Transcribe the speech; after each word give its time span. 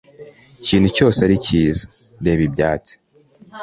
kintu 0.65 0.87
cyose 0.95 1.19
ari 1.25 1.35
cyiza! 1.45 1.83
reba 2.25 2.41
ibyatsi 2.47 2.93